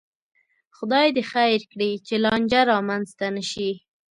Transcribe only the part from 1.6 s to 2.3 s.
کړي، چې